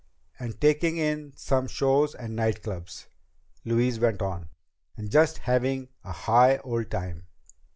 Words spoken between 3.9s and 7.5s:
went on, "and just having a high old time."